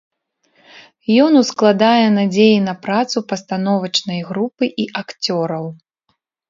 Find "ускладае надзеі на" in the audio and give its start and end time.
1.41-2.77